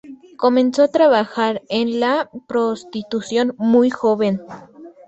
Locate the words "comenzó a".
0.35-0.87